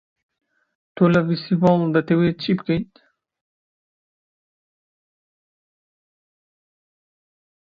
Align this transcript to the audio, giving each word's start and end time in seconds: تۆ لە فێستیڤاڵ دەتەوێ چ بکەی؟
تۆ 0.95 1.03
لە 1.13 1.21
فێستیڤاڵ 1.27 1.79
دەتەوێ 1.95 2.29
چ 2.41 2.43
بکەی؟ 2.57 2.81